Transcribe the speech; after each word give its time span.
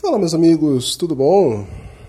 Fala, 0.00 0.18
meus 0.18 0.32
amigos, 0.32 0.96
tudo 0.96 1.14
bom? 1.14 1.66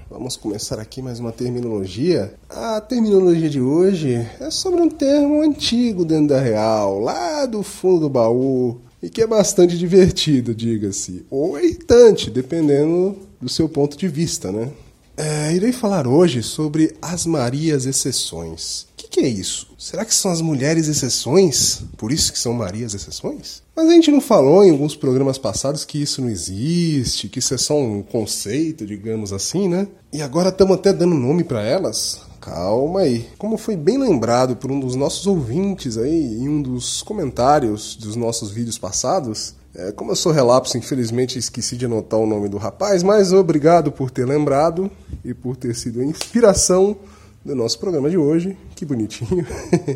Vamos 0.09 0.37
começar 0.37 0.79
aqui 0.79 1.01
mais 1.01 1.19
uma 1.19 1.33
terminologia. 1.33 2.33
A 2.49 2.79
terminologia 2.79 3.49
de 3.49 3.59
hoje 3.59 4.25
é 4.39 4.49
sobre 4.49 4.79
um 4.79 4.89
termo 4.89 5.41
antigo 5.41 6.05
dentro 6.05 6.27
da 6.27 6.39
Real, 6.39 7.01
lá 7.01 7.45
do 7.45 7.61
fundo 7.61 7.99
do 7.99 8.09
baú, 8.09 8.79
e 9.03 9.09
que 9.09 9.21
é 9.21 9.27
bastante 9.27 9.77
divertido, 9.77 10.55
diga-se, 10.55 11.25
ou 11.29 11.59
irritante, 11.59 12.29
dependendo 12.29 13.17
do 13.41 13.49
seu 13.49 13.67
ponto 13.67 13.97
de 13.97 14.07
vista, 14.07 14.53
né? 14.53 14.71
É, 15.17 15.53
irei 15.53 15.73
falar 15.73 16.07
hoje 16.07 16.41
sobre 16.41 16.95
as 17.01 17.25
Marias 17.25 17.85
Exceções. 17.85 18.87
Que, 19.11 19.19
é 19.19 19.27
isso? 19.27 19.67
Será 19.77 20.05
que 20.05 20.15
são 20.15 20.31
as 20.31 20.41
mulheres 20.41 20.87
exceções? 20.87 21.83
Por 21.97 22.13
isso 22.13 22.31
que 22.31 22.39
são 22.39 22.53
Marias 22.53 22.93
Exceções? 22.93 23.61
Mas 23.75 23.89
a 23.89 23.91
gente 23.91 24.09
não 24.09 24.21
falou 24.21 24.63
em 24.63 24.71
alguns 24.71 24.95
programas 24.95 25.37
passados 25.37 25.83
que 25.83 26.01
isso 26.01 26.21
não 26.21 26.29
existe, 26.29 27.27
que 27.27 27.39
isso 27.39 27.53
é 27.53 27.57
só 27.57 27.77
um 27.77 28.01
conceito, 28.01 28.85
digamos 28.85 29.33
assim, 29.33 29.67
né? 29.67 29.85
E 30.13 30.21
agora 30.21 30.47
estamos 30.47 30.77
até 30.77 30.93
dando 30.93 31.13
nome 31.13 31.43
para 31.43 31.61
elas? 31.61 32.21
Calma 32.39 33.01
aí. 33.01 33.27
Como 33.37 33.57
foi 33.57 33.75
bem 33.75 33.97
lembrado 33.97 34.55
por 34.55 34.71
um 34.71 34.79
dos 34.79 34.95
nossos 34.95 35.27
ouvintes 35.27 35.97
aí 35.97 36.37
em 36.37 36.47
um 36.47 36.61
dos 36.61 37.03
comentários 37.03 37.97
dos 37.97 38.15
nossos 38.15 38.49
vídeos 38.49 38.77
passados, 38.77 39.55
é, 39.75 39.91
como 39.91 40.11
eu 40.11 40.15
sou 40.15 40.31
relapso, 40.31 40.77
infelizmente 40.77 41.37
esqueci 41.37 41.75
de 41.75 41.85
anotar 41.85 42.19
o 42.19 42.25
nome 42.25 42.47
do 42.47 42.57
rapaz, 42.57 43.03
mas 43.03 43.33
obrigado 43.33 43.91
por 43.91 44.09
ter 44.09 44.25
lembrado 44.25 44.89
e 45.23 45.33
por 45.33 45.57
ter 45.57 45.75
sido 45.75 45.99
a 45.99 46.05
inspiração 46.05 46.95
do 47.43 47.55
nosso 47.55 47.79
programa 47.79 48.09
de 48.09 48.17
hoje. 48.17 48.57
Que 48.75 48.85
bonitinho. 48.85 49.45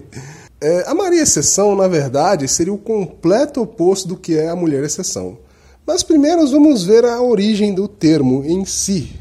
é, 0.59 0.83
a 0.87 0.93
Maria 0.93 1.21
Exceção, 1.21 1.75
na 1.75 1.87
verdade, 1.87 2.47
seria 2.47 2.73
o 2.73 2.77
completo 2.77 3.61
oposto 3.61 4.07
do 4.07 4.17
que 4.17 4.37
é 4.37 4.49
a 4.49 4.55
mulher 4.55 4.83
exceção. 4.83 5.37
Mas 5.85 6.01
primeiro 6.01 6.47
vamos 6.49 6.83
ver 6.83 7.05
a 7.05 7.21
origem 7.21 7.73
do 7.73 7.87
termo 7.87 8.43
em 8.43 8.65
si. 8.65 9.11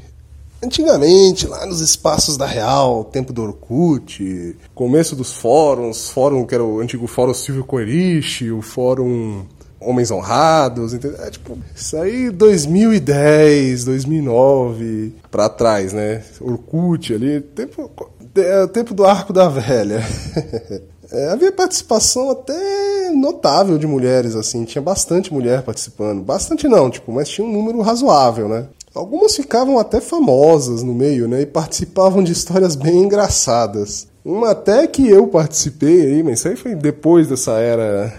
Antigamente, 0.62 1.46
lá 1.46 1.66
nos 1.66 1.82
espaços 1.82 2.38
da 2.38 2.46
Real, 2.46 3.04
tempo 3.04 3.34
do 3.34 3.42
Orkut, 3.42 4.56
começo 4.74 5.14
dos 5.14 5.34
fóruns, 5.34 6.08
fórum 6.08 6.46
que 6.46 6.54
era 6.54 6.64
o 6.64 6.80
antigo 6.80 7.06
Fórum 7.06 7.34
Silvio 7.34 7.64
Coerich, 7.64 8.50
o 8.50 8.62
Fórum 8.62 9.44
Homens 9.78 10.10
Honrados, 10.10 10.94
entendeu? 10.94 11.20
É, 11.22 11.30
tipo, 11.30 11.58
isso 11.76 11.96
aí 11.98 12.30
2010, 12.30 13.84
2009 13.84 15.12
para 15.30 15.50
trás, 15.50 15.92
né? 15.92 16.24
Orkut 16.40 17.12
ali, 17.12 17.42
tempo, 17.42 17.90
é, 18.36 18.66
tempo 18.66 18.94
do 18.94 19.04
Arco 19.04 19.32
da 19.32 19.48
Velha. 19.48 20.00
É, 21.12 21.28
havia 21.28 21.52
participação 21.52 22.30
até 22.30 23.10
notável 23.10 23.78
de 23.78 23.86
mulheres, 23.86 24.34
assim, 24.34 24.64
tinha 24.64 24.82
bastante 24.82 25.32
mulher 25.32 25.62
participando. 25.62 26.22
Bastante 26.22 26.66
não, 26.66 26.90
tipo, 26.90 27.12
mas 27.12 27.28
tinha 27.28 27.46
um 27.46 27.52
número 27.52 27.80
razoável, 27.82 28.48
né? 28.48 28.66
Algumas 28.92 29.36
ficavam 29.36 29.78
até 29.78 30.00
famosas 30.00 30.82
no 30.82 30.94
meio, 30.94 31.28
né? 31.28 31.42
E 31.42 31.46
participavam 31.46 32.24
de 32.24 32.32
histórias 32.32 32.74
bem 32.74 33.04
engraçadas. 33.04 34.08
Uma 34.24 34.50
até 34.50 34.86
que 34.86 35.08
eu 35.08 35.28
participei 35.28 36.00
aí, 36.06 36.22
mas 36.22 36.38
isso 36.38 36.48
aí 36.48 36.56
foi 36.56 36.74
depois 36.74 37.28
dessa 37.28 37.58
era 37.58 38.12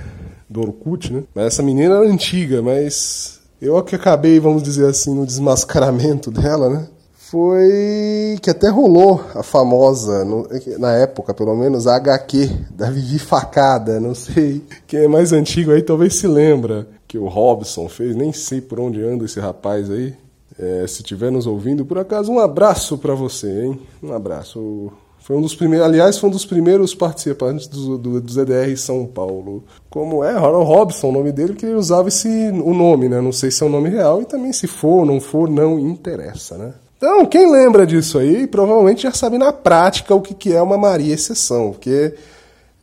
do 0.50 0.62
Orkut, 0.62 1.12
né? 1.12 1.24
Mas 1.34 1.48
essa 1.48 1.64
menina 1.64 1.96
era 1.96 2.08
antiga, 2.08 2.62
mas 2.62 3.40
eu 3.62 3.82
que 3.84 3.96
acabei, 3.96 4.40
vamos 4.40 4.62
dizer 4.62 4.88
assim, 4.88 5.14
no 5.14 5.26
desmascaramento 5.26 6.30
dela, 6.32 6.70
né? 6.70 6.88
Foi 7.28 8.38
que 8.40 8.52
até 8.52 8.70
rolou 8.70 9.20
a 9.34 9.42
famosa, 9.42 10.24
no, 10.24 10.48
na 10.78 10.94
época 10.94 11.34
pelo 11.34 11.56
menos, 11.56 11.88
a 11.88 11.96
HQ 11.96 12.50
da 12.70 12.92
Vivi 12.92 13.18
Facada, 13.18 14.00
não 14.00 14.14
sei. 14.14 14.62
Quem 14.86 15.06
é 15.06 15.08
mais 15.08 15.34
antigo 15.34 15.72
aí 15.72 15.82
talvez 15.82 16.14
se 16.16 16.28
lembra 16.28 16.88
que 17.08 17.18
o 17.18 17.28
Robson 17.28 17.90
fez, 17.90 18.16
nem 18.16 18.32
sei 18.32 18.62
por 18.62 18.80
onde 18.80 19.02
anda 19.02 19.26
esse 19.26 19.40
rapaz 19.40 19.90
aí. 19.90 20.14
É, 20.60 20.86
se 20.88 21.02
estiver 21.02 21.32
nos 21.32 21.48
ouvindo, 21.48 21.84
por 21.84 21.98
acaso, 21.98 22.32
um 22.32 22.40
abraço 22.40 22.96
para 22.96 23.16
você, 23.16 23.66
hein? 23.66 23.80
Um 24.04 24.14
abraço. 24.14 24.92
Foi 25.18 25.36
um 25.36 25.42
dos 25.42 25.56
primeiros, 25.56 25.88
aliás, 25.88 26.20
foi 26.20 26.30
um 26.30 26.32
dos 26.32 26.46
primeiros 26.46 26.94
participantes 26.94 27.66
do, 27.68 27.98
do, 27.98 28.22
do 28.22 28.32
ZDR 28.32 28.78
São 28.78 29.04
Paulo. 29.08 29.64
Como 29.90 30.24
é, 30.24 30.38
Ronald 30.38 30.68
Robson, 30.68 31.10
o 31.10 31.12
nome 31.12 31.32
dele, 31.32 31.56
que 31.56 31.66
ele 31.66 31.74
usava 31.74 32.10
esse, 32.10 32.28
o 32.28 32.74
nome, 32.76 33.10
né? 33.10 33.20
Não 33.20 33.32
sei 33.32 33.50
se 33.50 33.64
é 33.64 33.66
o 33.66 33.70
nome 33.70 33.90
real, 33.90 34.22
e 34.22 34.26
também 34.26 34.54
se 34.54 34.68
for 34.68 35.00
ou 35.00 35.06
não 35.08 35.20
for, 35.20 35.50
não 35.50 35.80
interessa, 35.80 36.56
né? 36.56 36.74
Então, 36.98 37.26
quem 37.26 37.52
lembra 37.52 37.86
disso 37.86 38.18
aí, 38.18 38.48
provavelmente 38.48 39.04
já 39.04 39.12
sabe 39.12 39.38
na 39.38 39.52
prática 39.52 40.16
o 40.16 40.22
que, 40.22 40.54
é 40.54 40.62
uma 40.62 40.78
Maria 40.78 41.14
Exceção, 41.14 41.72
porque 41.72 42.14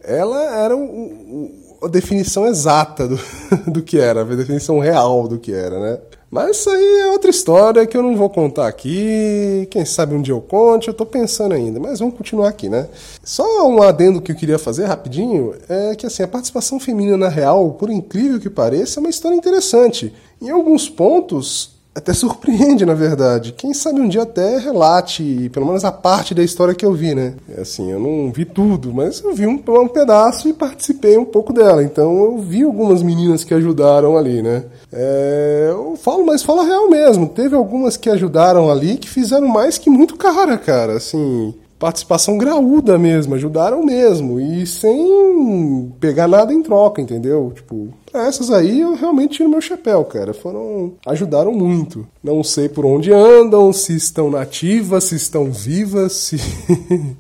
ela 0.03 0.65
era 0.65 0.77
o, 0.77 0.83
o, 0.83 1.87
a 1.87 1.89
definição 1.89 2.47
exata 2.47 3.09
do, 3.09 3.19
do 3.67 3.83
que 3.83 3.99
era, 3.99 4.21
a 4.21 4.25
definição 4.25 4.79
real 4.79 5.27
do 5.27 5.39
que 5.39 5.53
era, 5.53 5.81
né? 5.81 5.99
Mas 6.33 6.57
isso 6.57 6.71
aí 6.71 7.01
é 7.01 7.09
outra 7.09 7.29
história 7.29 7.87
que 7.87 7.95
eu 7.95 8.03
não 8.03 8.17
vou 8.17 8.31
contar 8.31 8.67
aqui. 8.67 9.69
Quem 9.71 9.85
sabe 9.85 10.15
um 10.15 10.23
dia 10.23 10.33
eu 10.33 10.41
conte, 10.41 10.89
eu 10.89 10.95
tô 10.95 11.05
pensando 11.05 11.53
ainda. 11.53 11.79
Mas 11.79 11.99
vamos 11.99 12.17
continuar 12.17 12.49
aqui, 12.49 12.71
né? 12.71 12.89
Só 13.23 13.69
um 13.69 13.83
adendo 13.83 14.23
que 14.23 14.33
eu 14.33 14.37
queria 14.37 14.59
fazer 14.59 14.87
rapidinho 14.87 15.55
é 15.69 15.95
que 15.95 16.07
assim, 16.07 16.23
a 16.23 16.29
participação 16.29 16.81
feminina 16.81 17.19
na 17.19 17.29
real, 17.29 17.73
por 17.73 17.91
incrível 17.91 18.41
que 18.41 18.49
pareça, 18.49 18.99
é 18.99 19.01
uma 19.01 19.11
história 19.11 19.37
interessante. 19.37 20.11
Em 20.41 20.49
alguns 20.49 20.89
pontos, 20.89 21.73
até 21.95 22.13
surpreende, 22.13 22.87
na 22.87 22.95
verdade. 22.95 23.53
Quem 23.53 23.75
sabe 23.75 24.01
um 24.01 24.09
dia 24.09 24.23
até 24.23 24.59
relate, 24.59 25.51
pelo 25.53 25.67
menos 25.67 25.85
a 25.85 25.93
parte 25.93 26.35
da 26.35 26.43
história 26.43 26.75
que 26.75 26.85
eu 26.85 26.93
vi, 26.93 27.15
né? 27.15 27.35
É 27.57 27.61
assim, 27.61 27.91
eu 27.91 28.01
não 28.01 28.33
vi 28.33 28.45
tudo, 28.45 28.93
mas 28.93 29.23
eu 29.23 29.35
vi 29.35 29.47
um, 29.47 29.63
um 29.67 29.89
pedaço 29.89 30.49
e 30.49 30.53
participei 30.53 31.19
um 31.19 31.25
pouco 31.25 31.53
dela. 31.53 31.83
Então 31.83 32.25
eu 32.25 32.39
vi 32.39 32.63
algumas 32.63 33.03
meninas 33.03 33.45
que 33.45 33.53
ajudaram 33.53 34.17
ali, 34.17 34.43
né? 34.43 34.65
É, 34.93 35.69
eu 35.71 35.97
falo, 35.97 36.25
mas 36.25 36.43
fala 36.43 36.65
real 36.65 36.89
mesmo. 36.89 37.29
Teve 37.29 37.55
algumas 37.55 37.97
que 37.97 38.09
ajudaram 38.09 38.71
ali 38.71 38.97
que 38.97 39.09
fizeram 39.09 39.49
mais 39.49 39.77
que 39.77 39.91
muito 39.91 40.17
cara, 40.17 40.57
cara. 40.57 40.97
Assim, 40.97 41.55
participação 41.83 42.39
graúda 42.39 42.97
mesmo, 42.97 43.35
ajudaram 43.35 43.85
mesmo, 43.85 44.39
e 44.39 44.65
sem 44.65 45.93
pegar 45.99 46.29
nada 46.29 46.55
em 46.55 46.63
troca, 46.63 47.03
entendeu? 47.03 47.53
Tipo, 47.53 47.89
essas 48.15 48.53
aí 48.53 48.83
eu 48.83 48.95
realmente 48.95 49.39
tiro 49.39 49.49
meu 49.49 49.61
chapéu, 49.61 50.05
cara. 50.05 50.33
Foram. 50.33 50.93
ajudaram 51.05 51.51
muito. 51.53 52.07
Não 52.23 52.45
sei 52.45 52.69
por 52.69 52.87
onde 52.87 53.13
andam, 53.13 53.73
se 53.73 53.97
estão 53.97 54.31
nativas, 54.31 55.03
se 55.05 55.17
estão 55.17 55.51
vivas, 55.51 56.13
se. 56.13 56.37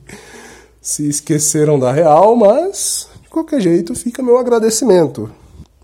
se 0.80 1.08
esqueceram 1.08 1.76
da 1.76 1.90
real, 1.90 2.36
mas 2.36 3.08
de 3.20 3.28
qualquer 3.30 3.60
jeito 3.60 3.96
fica 3.96 4.22
meu 4.22 4.38
agradecimento. 4.38 5.28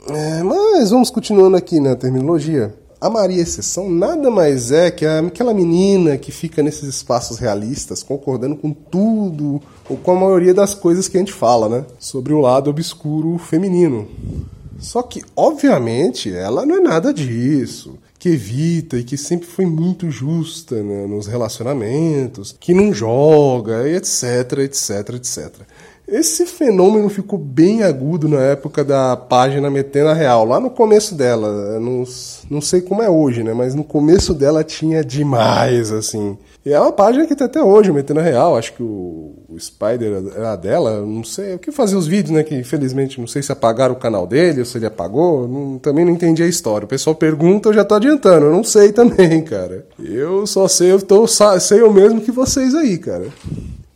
É, 0.09 0.43
mas 0.45 0.91
vamos 0.91 1.11
continuando 1.11 1.57
aqui 1.57 1.81
na 1.81 1.97
terminologia 1.97 2.73
a 3.01 3.09
Maria 3.09 3.43
Exceção 3.43 3.89
nada 3.89 4.31
mais 4.31 4.73
é 4.73 4.91
que 4.91 5.07
aquela 5.07 5.55
menina 5.55 6.19
que 6.19 6.33
fica 6.33 6.63
nesses 6.63 6.89
espaços 6.89 7.39
realistas 7.39 8.03
concordando 8.03 8.57
com 8.57 8.73
tudo 8.73 9.63
ou 9.89 9.97
com 9.97 10.13
a 10.13 10.21
maioria 10.21 10.53
das 10.53 10.75
coisas 10.75 11.07
que 11.07 11.17
a 11.17 11.21
gente 11.21 11.33
fala, 11.33 11.69
né? 11.69 11.85
Sobre 11.99 12.33
o 12.33 12.41
lado 12.41 12.71
obscuro 12.71 13.39
feminino. 13.39 14.09
Só 14.81 15.03
que, 15.03 15.23
obviamente, 15.35 16.33
ela 16.33 16.65
não 16.65 16.77
é 16.77 16.81
nada 16.81 17.13
disso. 17.13 17.99
Que 18.19 18.31
evita 18.31 18.99
e 18.99 19.05
que 19.05 19.17
sempre 19.17 19.47
foi 19.47 19.65
muito 19.65 20.11
justa 20.11 20.83
né, 20.83 21.07
nos 21.07 21.29
relacionamentos, 21.29 22.57
que 22.59 22.75
não 22.75 22.93
joga, 22.93 23.89
etc, 23.89 24.59
etc, 24.65 25.15
etc. 25.15 25.53
Esse 26.09 26.47
fenômeno 26.47 27.11
ficou 27.11 27.39
bem 27.39 27.83
agudo 27.83 28.29
na 28.29 28.41
época 28.41 28.83
da 28.83 29.15
página 29.15 29.71
Metendo 29.71 30.09
a 30.09 30.15
Real, 30.15 30.43
lá 30.47 30.59
no 30.59 30.71
começo 30.71 31.15
dela. 31.15 31.79
Não, 31.79 32.03
não 32.51 32.63
sei 32.63 32.81
como 32.81 33.03
é 33.03 33.11
hoje, 33.11 33.45
né? 33.45 33.53
Mas 33.53 33.75
no 33.75 33.85
começo 33.85 34.33
dela 34.33 34.65
tinha 34.65 35.05
demais, 35.05 35.93
assim. 35.93 36.39
E 36.65 36.73
é 36.73 36.81
uma 36.81 36.93
página 36.93 37.27
que 37.27 37.37
tem 37.37 37.45
até 37.45 37.63
hoje, 37.63 37.93
Metendo 37.93 38.21
a 38.21 38.23
Real. 38.23 38.57
Acho 38.57 38.73
que 38.73 38.83
o, 38.83 39.35
o 39.51 39.61
Spider 39.61 40.23
era 40.35 40.57
dela, 40.57 41.03
não 41.03 41.23
sei. 41.23 41.57
O 41.57 41.59
que 41.59 41.71
fazia 41.71 41.99
os 41.99 42.07
vídeos, 42.07 42.35
né? 42.35 42.43
Que 42.43 42.55
infelizmente 42.55 43.21
não 43.21 43.27
sei 43.27 43.43
se 43.43 43.53
apagaram 43.53 43.93
o 43.93 43.99
canal 43.99 44.27
dele 44.27 44.61
ou 44.61 44.65
se 44.65 44.79
ele 44.79 44.87
apagou. 44.87 45.47
Não, 45.47 45.79
também 45.79 46.07
não 46.07 46.13
entendi 46.13 46.43
a 46.43 46.49
história. 46.49 46.87
O 46.87 46.89
pessoal 46.89 47.15
pergunta, 47.15 47.69
eu 47.69 47.75
já 47.75 47.85
tô 47.85 47.95
adiantando. 47.95 48.47
Eu 48.47 48.53
não 48.53 48.65
sei 48.65 48.93
também, 48.97 49.43
cara. 49.43 49.87
Eu 50.03 50.47
só 50.47 50.67
sei, 50.69 50.91
eu 50.91 51.03
tô, 51.03 51.27
sei 51.27 51.83
eu 51.83 51.93
mesmo 51.93 52.23
que 52.23 52.33
vocês 52.33 52.75
aí, 52.75 52.97
cara. 52.97 53.27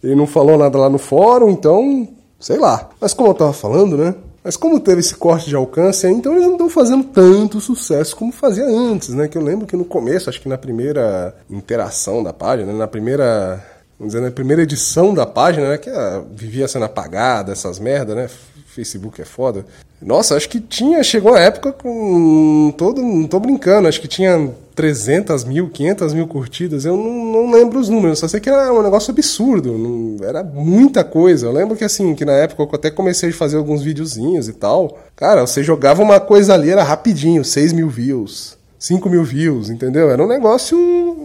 Ele 0.03 0.15
não 0.15 0.27
falou 0.27 0.59
nada 0.59 0.77
lá 0.79 0.91
no 0.91 0.99
fórum, 0.99 1.49
então, 1.49 2.09
sei 2.41 2.59
lá. 2.59 2.91
Mas 3.01 3.15
como 3.15 3.31
eu 3.31 3.35
tava 3.35 3.53
falando, 3.53 3.97
né? 3.97 4.15
Mas 4.45 4.57
como 4.57 4.81
teve 4.81 5.01
esse 5.01 5.15
corte 5.15 5.49
de 5.49 5.55
alcance, 5.55 6.07
então 6.09 6.33
eles 6.33 6.45
não 6.45 6.53
estão 6.53 6.69
fazendo 6.69 7.05
tanto 7.05 7.61
sucesso 7.61 8.17
como 8.17 8.33
fazia 8.33 8.67
antes, 8.67 9.11
né? 9.11 9.29
Que 9.29 9.39
eu 9.39 9.43
lembro 9.43 9.67
que 9.67 9.77
no 9.77 9.85
começo, 9.85 10.29
acho 10.29 10.41
que 10.41 10.49
na 10.49 10.59
primeira 10.59 11.35
interação 11.49 12.23
da 12.23 12.33
página, 12.33 12.73
né? 12.73 12.79
na 12.79 12.89
primeira, 12.89 13.65
vamos 13.97 14.13
dizer, 14.13 14.25
na 14.25 14.33
primeira 14.33 14.63
edição 14.63 15.15
da 15.15 15.25
página, 15.25 15.69
né? 15.69 15.79
Que 15.79 15.91
vivia 16.35 16.67
sendo 16.67 16.85
apagada, 16.85 17.53
essas 17.53 17.79
merda, 17.79 18.17
né? 18.17 18.29
Facebook 18.73 19.21
é 19.21 19.25
foda. 19.25 19.67
Nossa, 20.01 20.37
acho 20.37 20.49
que 20.49 20.61
tinha, 20.61 21.03
chegou 21.05 21.35
a 21.35 21.41
época 21.41 21.73
com 21.73 22.75
todo, 22.77 23.01
não 23.01 23.27
tô 23.27 23.39
brincando, 23.39 23.87
acho 23.87 24.01
que 24.01 24.09
tinha 24.09 24.51
300 24.75 25.45
mil, 25.45 25.69
500 25.69 26.15
mil 26.15 26.27
curtidas, 26.27 26.85
eu 26.85 26.97
não, 26.97 27.25
não 27.25 27.53
lembro 27.53 27.79
os 27.79 27.89
números, 27.89 28.19
só 28.19 28.27
sei 28.27 28.41
que 28.41 28.49
era 28.49 28.73
um 28.73 28.83
negócio 28.83 29.13
absurdo, 29.13 29.77
não, 29.79 30.27
era 30.27 30.43
muita 30.43 31.05
coisa. 31.05 31.47
Eu 31.47 31.53
lembro 31.53 31.77
que 31.77 31.85
assim, 31.85 32.15
que 32.15 32.25
na 32.25 32.33
época 32.33 32.63
eu 32.63 32.69
até 32.73 32.91
comecei 32.91 33.31
a 33.31 33.35
fazer 33.35 33.57
alguns 33.57 33.83
videozinhos 33.83 34.49
e 34.49 34.53
tal, 34.53 34.99
cara, 35.15 35.47
você 35.47 35.63
jogava 35.63 36.03
uma 36.03 36.19
coisa 36.19 36.55
ali, 36.55 36.71
era 36.71 36.83
rapidinho, 36.83 37.45
6 37.45 37.73
mil 37.73 37.89
views, 37.89 38.57
5 38.79 39.09
mil 39.09 39.23
views, 39.23 39.71
entendeu? 39.71 40.11
Era 40.11 40.25
um 40.25 40.29
negócio 40.29 40.77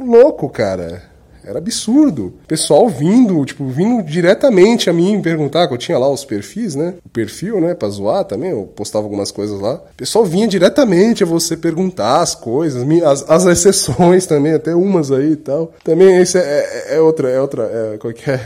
louco, 0.05 0.49
cara. 0.49 1.16
Era 1.47 1.59
absurdo. 1.59 2.33
Pessoal 2.45 2.89
vindo, 2.89 3.45
tipo, 3.45 3.65
vindo 3.67 4.03
diretamente 4.03 4.89
a 4.89 4.93
mim 4.93 5.21
perguntar, 5.21 5.65
que 5.65 5.73
eu 5.73 5.77
tinha 5.77 5.97
lá 5.97 6.09
os 6.09 6.25
perfis, 6.25 6.75
né? 6.75 6.95
O 7.05 7.09
perfil, 7.09 7.61
né? 7.61 7.73
Pra 7.73 7.87
zoar 7.87 8.25
também, 8.25 8.51
eu 8.51 8.63
postava 8.75 9.05
algumas 9.05 9.31
coisas 9.31 9.57
lá. 9.61 9.81
Pessoal 9.95 10.25
vinha 10.25 10.45
diretamente 10.45 11.23
a 11.23 11.25
você 11.25 11.55
perguntar 11.55 12.19
as 12.19 12.35
coisas, 12.35 12.85
as, 13.05 13.29
as 13.29 13.45
exceções 13.45 14.25
também, 14.25 14.55
até 14.55 14.75
umas 14.75 15.09
aí 15.09 15.31
e 15.31 15.35
tal. 15.37 15.71
Também 15.85 16.17
esse 16.17 16.37
é, 16.37 16.41
é, 16.89 16.95
é 16.95 16.99
outra, 16.99 17.29
é 17.29 17.39
outra, 17.39 17.63
é, 17.63 17.97
qual 17.97 18.11
que 18.11 18.29
é? 18.29 18.41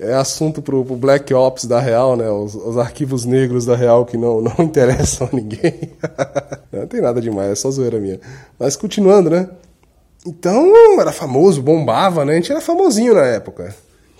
é 0.00 0.14
assunto 0.14 0.62
pro, 0.62 0.84
pro, 0.84 0.96
Black 0.96 1.34
Ops 1.34 1.66
da 1.66 1.80
Real, 1.80 2.16
né? 2.16 2.30
Os, 2.30 2.54
os, 2.54 2.78
arquivos 2.78 3.26
negros 3.26 3.66
da 3.66 3.76
Real 3.76 4.06
que 4.06 4.16
não, 4.16 4.40
não 4.40 4.54
interessam 4.60 5.28
a 5.30 5.36
ninguém. 5.36 5.92
não 6.72 6.86
tem 6.86 7.02
nada 7.02 7.20
demais, 7.20 7.50
é 7.50 7.54
só 7.54 7.70
zoeira 7.70 7.98
minha. 7.98 8.18
Mas 8.58 8.74
continuando, 8.74 9.28
né? 9.28 9.48
Então, 10.28 11.00
era 11.00 11.10
famoso, 11.10 11.62
bombava, 11.62 12.22
né? 12.22 12.34
A 12.34 12.36
gente 12.36 12.52
era 12.52 12.60
famosinho 12.60 13.14
na 13.14 13.24
época. 13.24 13.74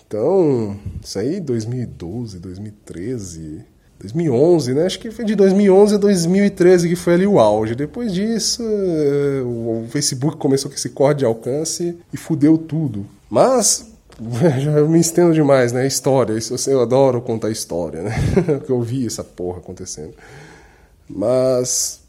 Então, 0.07 0.75
isso 1.05 1.19
aí 1.19 1.39
2012, 1.39 2.39
2013, 2.39 3.63
2011, 4.01 4.73
né? 4.73 4.87
Acho 4.87 4.99
que 4.99 5.11
foi 5.11 5.27
de 5.27 5.35
2011 5.35 5.97
a 5.97 5.99
2013 5.99 6.89
que 6.89 6.97
foi 6.97 7.13
ali 7.13 7.27
o 7.27 7.39
auge. 7.39 7.75
Depois 7.75 8.11
disso, 8.15 8.63
eh, 8.63 9.43
o 9.45 9.85
Facebook 9.91 10.39
começou 10.39 10.71
com 10.71 10.77
esse 10.79 10.89
corte 10.89 11.19
de 11.19 11.25
alcance 11.27 11.99
e 12.11 12.17
fudeu 12.17 12.57
tudo. 12.57 13.05
Mas, 13.29 13.87
já 14.61 14.83
me 14.85 14.99
estendo 14.99 15.35
demais, 15.35 15.73
né? 15.73 15.87
História, 15.87 16.33
isso 16.39 16.57
eu 16.71 16.81
adoro 16.81 17.21
contar 17.21 17.51
história, 17.51 18.01
né? 18.01 18.15
Porque 18.59 18.73
eu 18.73 18.81
vi 18.81 19.07
essa 19.07 19.23
porra 19.23 19.59
acontecendo. 19.59 20.15
Mas 21.07 22.01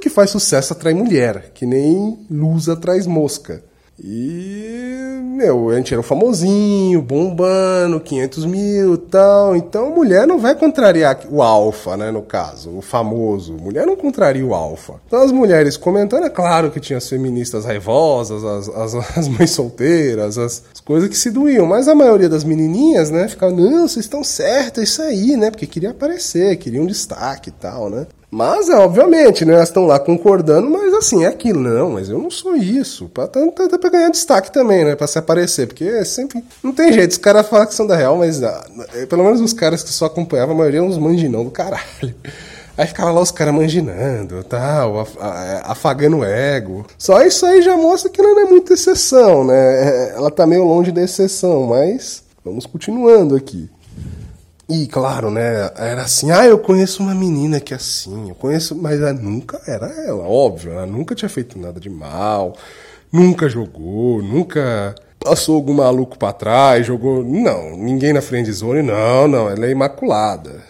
que 0.00 0.10
faz 0.10 0.30
sucesso 0.30 0.72
atrai 0.72 0.94
mulher, 0.94 1.52
que 1.54 1.64
nem 1.64 2.18
luz 2.30 2.68
atrai 2.68 3.00
mosca. 3.02 3.62
E, 4.02 5.20
meu, 5.36 5.68
a 5.68 5.76
gente 5.76 5.92
era 5.92 6.02
famosinho, 6.02 7.02
bombando, 7.02 8.00
500 8.00 8.46
mil 8.46 8.96
tal. 8.96 9.54
Então, 9.54 9.90
mulher 9.90 10.26
não 10.26 10.38
vai 10.38 10.54
contrariar 10.54 11.20
o 11.30 11.42
alfa, 11.42 11.98
né, 11.98 12.10
no 12.10 12.22
caso, 12.22 12.70
o 12.78 12.80
famoso. 12.80 13.52
Mulher 13.52 13.86
não 13.86 13.96
contraria 13.96 14.44
o 14.44 14.54
alfa. 14.54 14.94
Então, 15.06 15.22
as 15.22 15.30
mulheres 15.30 15.76
comentando, 15.76 16.24
é 16.24 16.30
claro 16.30 16.70
que 16.70 16.80
tinha 16.80 16.96
as 16.96 17.08
feministas 17.08 17.66
raivosas, 17.66 18.42
as, 18.42 18.68
as, 18.70 18.94
as 19.18 19.28
mães 19.28 19.50
solteiras, 19.50 20.38
as, 20.38 20.62
as, 20.72 20.80
coisas 20.80 21.08
que 21.10 21.16
se 21.16 21.30
doíam. 21.30 21.66
Mas 21.66 21.86
a 21.86 21.94
maioria 21.94 22.28
das 22.28 22.42
menininhas, 22.42 23.10
né, 23.10 23.28
ficava, 23.28 23.52
não, 23.52 23.86
vocês 23.86 24.06
estão 24.06 24.24
certas, 24.24 24.84
isso 24.84 25.02
aí, 25.02 25.36
né, 25.36 25.50
porque 25.50 25.66
queria 25.66 25.90
aparecer, 25.90 26.56
queria 26.56 26.80
um 26.80 26.86
destaque 26.86 27.50
e 27.50 27.52
tal, 27.52 27.90
né. 27.90 28.06
Mas, 28.30 28.68
é, 28.68 28.76
obviamente, 28.76 29.44
né, 29.44 29.54
elas 29.54 29.68
estão 29.68 29.86
lá 29.86 29.98
concordando, 29.98 30.70
mas 30.70 30.94
assim, 30.94 31.24
é 31.24 31.26
aquilo. 31.26 31.60
Não, 31.60 31.90
mas 31.90 32.08
eu 32.08 32.18
não 32.18 32.30
sou 32.30 32.54
isso. 32.54 33.08
Pra, 33.08 33.26
tá, 33.26 33.44
tá, 33.48 33.68
tá 33.68 33.78
pra 33.78 33.90
ganhar 33.90 34.10
destaque 34.10 34.52
também, 34.52 34.84
né? 34.84 34.94
Pra 34.94 35.08
se 35.08 35.18
aparecer. 35.18 35.66
Porque 35.66 35.84
é 35.84 36.04
sempre. 36.04 36.44
Não 36.62 36.72
tem 36.72 36.92
jeito. 36.92 37.10
Os 37.10 37.18
caras 37.18 37.48
falam 37.48 37.66
que 37.66 37.74
são 37.74 37.86
da 37.86 37.96
real, 37.96 38.16
mas 38.16 38.40
ah, 38.42 38.64
é, 38.94 39.04
pelo 39.06 39.24
menos 39.24 39.40
os 39.40 39.52
caras 39.52 39.82
que 39.82 39.90
só 39.90 40.06
acompanhavam, 40.06 40.54
a 40.54 40.58
maioria 40.58 40.78
eram 40.78 40.88
uns 40.88 40.98
manginão 40.98 41.44
do 41.44 41.50
caralho. 41.50 41.82
Aí 42.78 42.86
ficava 42.86 43.10
lá 43.10 43.20
os 43.20 43.30
caras 43.30 43.52
manginando, 43.52 44.42
tal, 44.44 45.06
afagando 45.64 46.18
o 46.18 46.24
ego. 46.24 46.86
Só 46.96 47.20
isso 47.22 47.44
aí 47.44 47.60
já 47.60 47.76
mostra 47.76 48.08
que 48.08 48.18
ela 48.18 48.30
não 48.30 48.40
é 48.40 48.44
muita 48.46 48.72
exceção, 48.72 49.44
né? 49.44 49.54
É, 49.54 50.14
ela 50.16 50.30
tá 50.30 50.46
meio 50.46 50.64
longe 50.64 50.90
da 50.90 51.02
exceção, 51.02 51.66
mas 51.66 52.22
vamos 52.42 52.64
continuando 52.64 53.36
aqui. 53.36 53.68
E 54.70 54.86
claro, 54.86 55.32
né? 55.32 55.68
Era 55.76 56.02
assim, 56.02 56.30
ah, 56.30 56.46
eu 56.46 56.56
conheço 56.56 57.02
uma 57.02 57.12
menina 57.12 57.58
que 57.58 57.74
é 57.74 57.76
assim, 57.76 58.28
eu 58.28 58.36
conheço, 58.36 58.76
mas 58.76 59.00
ela 59.00 59.12
nunca 59.12 59.60
era 59.66 59.86
ela, 60.06 60.22
óbvio, 60.22 60.70
ela 60.70 60.86
nunca 60.86 61.12
tinha 61.12 61.28
feito 61.28 61.58
nada 61.58 61.80
de 61.80 61.90
mal, 61.90 62.54
nunca 63.12 63.48
jogou, 63.48 64.22
nunca 64.22 64.94
passou 65.18 65.56
algum 65.56 65.74
maluco 65.74 66.16
para 66.16 66.32
trás, 66.32 66.86
jogou. 66.86 67.24
Não, 67.24 67.76
ninguém 67.76 68.12
na 68.12 68.22
frente 68.22 68.52
zone, 68.52 68.80
não, 68.80 69.26
não, 69.26 69.50
ela 69.50 69.66
é 69.66 69.70
imaculada 69.70 70.69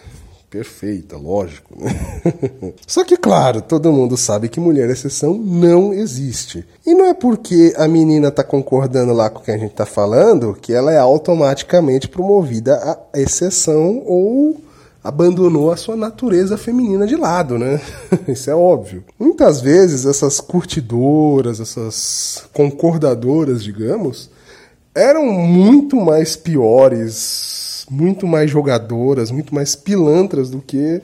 perfeita, 0.51 1.15
lógico. 1.15 1.73
Né? 1.79 2.73
Só 2.85 3.05
que, 3.05 3.15
claro, 3.15 3.61
todo 3.61 3.91
mundo 3.91 4.17
sabe 4.17 4.49
que 4.49 4.59
mulher 4.59 4.89
exceção 4.89 5.33
não 5.33 5.93
existe. 5.93 6.65
E 6.85 6.93
não 6.93 7.05
é 7.05 7.13
porque 7.13 7.73
a 7.77 7.87
menina 7.87 8.29
tá 8.29 8.43
concordando 8.43 9.13
lá 9.13 9.29
com 9.29 9.39
o 9.39 9.41
que 9.41 9.51
a 9.51 9.57
gente 9.57 9.73
tá 9.73 9.85
falando 9.85 10.53
que 10.53 10.73
ela 10.73 10.91
é 10.91 10.97
automaticamente 10.97 12.09
promovida 12.09 12.75
a 12.75 13.17
exceção 13.17 14.03
ou 14.05 14.59
abandonou 15.01 15.71
a 15.71 15.77
sua 15.77 15.95
natureza 15.95 16.57
feminina 16.57 17.07
de 17.07 17.15
lado, 17.15 17.57
né? 17.57 17.79
Isso 18.27 18.49
é 18.51 18.55
óbvio. 18.55 19.05
Muitas 19.17 19.61
vezes 19.61 20.05
essas 20.05 20.41
curtidoras, 20.41 21.61
essas 21.61 22.43
concordadoras, 22.51 23.63
digamos, 23.63 24.29
eram 24.93 25.25
muito 25.25 25.95
mais 25.95 26.35
piores 26.35 27.70
muito 27.89 28.27
mais 28.27 28.49
jogadoras, 28.49 29.31
muito 29.31 29.53
mais 29.53 29.75
pilantras 29.75 30.49
do 30.49 30.59
que 30.59 31.01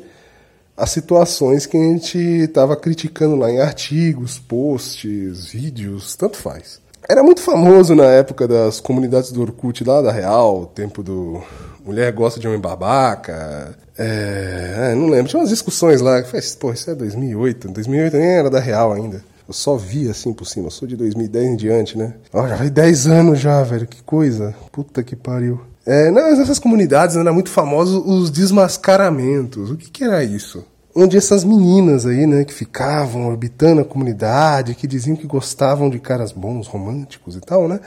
as 0.75 0.91
situações 0.91 1.65
que 1.65 1.75
a 1.75 1.81
gente 1.81 2.17
estava 2.17 2.75
criticando 2.75 3.35
lá 3.35 3.51
em 3.51 3.59
artigos, 3.59 4.37
posts, 4.37 5.47
vídeos, 5.47 6.15
tanto 6.15 6.37
faz. 6.37 6.79
Era 7.09 7.23
muito 7.23 7.41
famoso 7.41 7.95
na 7.95 8.05
época 8.05 8.47
das 8.47 8.79
comunidades 8.79 9.31
do 9.31 9.41
Orkut 9.41 9.83
lá 9.83 10.01
da 10.01 10.11
Real, 10.11 10.65
tempo 10.75 11.01
do 11.01 11.41
mulher 11.83 12.11
gosta 12.11 12.39
de 12.39 12.47
homem 12.47 12.59
babaca. 12.59 13.75
É, 13.97 14.91
é 14.91 14.95
não 14.95 15.07
lembro, 15.07 15.29
tinha 15.29 15.39
umas 15.39 15.49
discussões 15.49 16.01
lá, 16.01 16.21
faz, 16.23 16.53
pô, 16.53 16.71
isso 16.71 16.91
é 16.91 16.95
2008, 16.95 17.69
2008 17.69 18.17
nem 18.17 18.27
era 18.27 18.49
da 18.49 18.59
Real 18.59 18.91
ainda. 18.93 19.23
Eu 19.47 19.53
só 19.53 19.77
vi 19.77 20.09
assim 20.09 20.33
por 20.33 20.45
cima, 20.45 20.67
eu 20.67 20.71
sou 20.71 20.85
de 20.85 20.97
2010 20.97 21.47
em 21.47 21.55
diante, 21.55 21.97
né? 21.97 22.13
Já 22.33 22.55
vai 22.57 22.69
10 22.69 23.07
anos 23.07 23.39
já, 23.39 23.63
velho, 23.63 23.87
que 23.87 24.03
coisa. 24.03 24.53
Puta 24.73 25.01
que 25.01 25.15
pariu. 25.15 25.61
É, 25.89 26.11
nessas 26.11 26.59
comunidades 26.59 27.15
era 27.15 27.31
muito 27.31 27.49
famoso 27.49 28.03
os 28.05 28.29
desmascaramentos. 28.29 29.71
O 29.71 29.77
que, 29.77 29.89
que 29.89 30.03
era 30.03 30.21
isso? 30.21 30.65
Onde 30.93 31.15
essas 31.15 31.45
meninas 31.45 32.05
aí, 32.05 32.27
né, 32.27 32.43
que 32.43 32.53
ficavam 32.53 33.25
orbitando 33.25 33.79
a 33.79 33.85
comunidade, 33.85 34.75
que 34.75 34.85
diziam 34.85 35.15
que 35.15 35.25
gostavam 35.25 35.89
de 35.89 35.97
caras 35.97 36.33
bons, 36.33 36.67
românticos 36.67 37.37
e 37.37 37.39
tal, 37.39 37.69
né? 37.69 37.79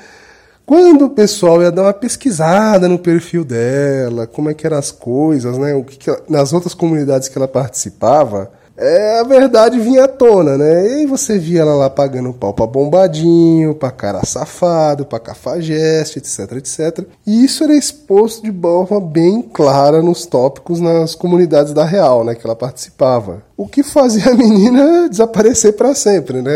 Quando 0.64 1.06
o 1.06 1.11
pessoal 1.11 1.61
ia 1.61 1.70
dar 1.70 1.82
uma 1.82 1.93
pesquisada 1.93 2.88
no 2.88 2.99
perfil 2.99 3.44
dela, 3.44 4.26
como 4.26 4.49
é 4.49 4.55
que 4.55 4.64
eram 4.64 4.79
as 4.79 4.91
coisas, 4.91 5.58
né? 5.58 5.75
O 5.75 5.85
que, 5.85 5.99
que 5.99 6.08
ela, 6.08 6.23
nas 6.26 6.55
outras 6.55 6.73
comunidades 6.73 7.29
que 7.29 7.37
ela 7.37 7.49
participava, 7.49 8.50
é, 8.81 9.21
a 9.21 9.23
verdade 9.25 9.79
vinha 9.79 10.05
à 10.05 10.09
tona, 10.09 10.56
né? 10.56 11.03
E 11.03 11.06
você 11.06 11.38
via 11.38 11.61
ela 11.61 11.75
lá 11.75 11.91
pagando 11.91 12.32
pau 12.32 12.55
pra 12.55 12.67
bombadinho, 12.67 13.75
pra 13.75 13.91
cara 13.91 14.25
safado, 14.25 15.04
pra 15.04 15.21
cafajeste, 15.21 16.19
etc, 16.19 16.52
etc. 16.52 17.07
E 17.26 17.45
isso 17.45 17.62
era 17.62 17.75
exposto 17.75 18.43
de 18.43 18.52
forma 18.52 19.00
bem 19.00 19.43
clara 19.43 20.02
nos 20.02 20.25
tópicos 20.25 20.81
nas 20.81 21.14
comunidades 21.14 21.75
da 21.75 21.85
Real, 21.85 22.25
né? 22.25 22.35
Que 22.35 22.47
ela 22.47 22.57
participava. 22.57 23.43
O 23.61 23.69
que 23.69 23.83
fazia 23.83 24.31
a 24.31 24.35
menina 24.35 25.07
desaparecer 25.07 25.75
para 25.75 25.95
sempre, 25.95 26.40
né? 26.40 26.50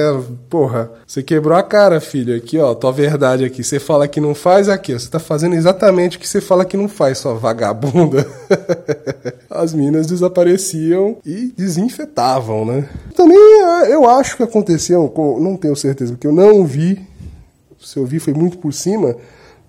Porra, 0.48 0.90
você 1.06 1.22
quebrou 1.22 1.54
a 1.54 1.62
cara, 1.62 2.00
filho. 2.00 2.34
Aqui, 2.34 2.58
ó, 2.58 2.74
tua 2.74 2.90
verdade 2.92 3.44
aqui. 3.44 3.62
Você 3.62 3.78
fala 3.78 4.08
que 4.08 4.22
não 4.22 4.34
faz, 4.34 4.70
aqui, 4.70 4.94
ó. 4.94 4.98
Você 4.98 5.10
tá 5.10 5.18
fazendo 5.18 5.54
exatamente 5.54 6.16
o 6.16 6.20
que 6.20 6.26
você 6.26 6.40
fala 6.40 6.64
que 6.64 6.78
não 6.78 6.88
faz, 6.88 7.18
sua 7.18 7.34
vagabunda. 7.34 8.26
As 9.50 9.74
minas 9.74 10.06
desapareciam 10.06 11.18
e 11.26 11.52
desinfetavam, 11.54 12.64
né? 12.64 12.88
Também 13.14 13.36
ah, 13.36 13.84
eu 13.86 14.08
acho 14.08 14.38
que 14.38 14.42
aconteceu, 14.42 15.12
não 15.38 15.58
tenho 15.58 15.76
certeza, 15.76 16.14
porque 16.14 16.26
eu 16.26 16.32
não 16.32 16.64
vi. 16.64 17.06
Se 17.82 17.98
eu 17.98 18.06
vi 18.06 18.18
foi 18.18 18.32
muito 18.32 18.56
por 18.56 18.72
cima, 18.72 19.14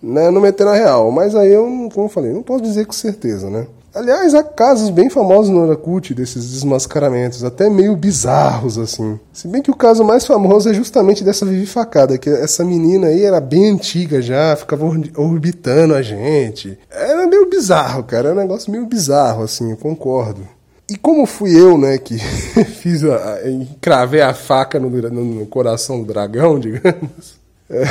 né? 0.01 0.29
No 0.29 0.39
meter 0.39 0.65
na 0.65 0.73
real. 0.73 1.11
Mas 1.11 1.35
aí 1.35 1.51
eu, 1.51 1.65
como 1.93 2.05
eu 2.05 2.09
falei, 2.09 2.31
não 2.31 2.41
posso 2.41 2.63
dizer 2.63 2.85
com 2.85 2.93
certeza, 2.93 3.49
né? 3.49 3.67
Aliás, 3.95 4.35
há 4.35 4.43
casos 4.43 4.89
bem 4.89 5.09
famosos 5.09 5.49
no 5.49 5.65
Orkut 5.65 6.13
desses 6.13 6.51
desmascaramentos, 6.51 7.45
até 7.45 7.69
meio 7.69 7.95
bizarros 7.95 8.77
assim. 8.77 9.17
Se 9.31 9.47
bem 9.47 9.61
que 9.61 9.71
o 9.71 9.75
caso 9.75 10.03
mais 10.03 10.25
famoso 10.25 10.69
é 10.69 10.73
justamente 10.73 11.23
dessa 11.23 11.45
Vivi 11.45 11.65
Facada, 11.65 12.17
que 12.17 12.29
essa 12.29 12.65
menina 12.65 13.07
aí 13.07 13.23
era 13.23 13.39
bem 13.39 13.69
antiga 13.69 14.21
já, 14.21 14.53
ficava 14.57 14.85
orbitando 15.15 15.95
a 15.95 16.01
gente. 16.01 16.77
Era 16.91 17.25
meio 17.25 17.49
bizarro, 17.49 18.03
cara, 18.03 18.27
era 18.27 18.37
um 18.37 18.41
negócio 18.41 18.69
meio 18.69 18.85
bizarro 18.85 19.43
assim, 19.43 19.71
eu 19.71 19.77
concordo. 19.77 20.45
E 20.89 20.97
como 20.97 21.25
fui 21.25 21.57
eu, 21.57 21.77
né, 21.77 21.97
que 21.97 22.17
fiz 22.81 23.01
a, 23.05 23.49
encravei 23.49 24.21
a 24.21 24.33
faca 24.33 24.77
no, 24.77 24.89
no, 24.89 25.23
no 25.23 25.45
coração 25.45 26.01
do 26.01 26.05
dragão, 26.05 26.59
digamos. 26.59 27.39
É, 27.69 27.85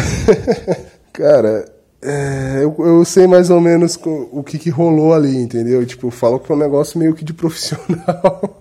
cara, 1.15 1.65
é, 2.05 2.61
eu, 2.63 2.77
eu, 2.79 3.05
sei 3.05 3.27
mais 3.27 3.49
ou 3.49 3.61
menos 3.61 3.99
o 4.05 4.43
que, 4.43 4.59
que 4.59 4.69
rolou 4.69 5.15
ali, 5.15 5.37
entendeu? 5.37 5.85
Tipo, 5.87 6.11
falo 6.11 6.39
que 6.39 6.53
é 6.53 6.55
um 6.55 6.59
negócio 6.59 6.99
meio 6.99 7.15
que 7.15 7.25
de 7.25 7.33
profissional. 7.35 8.61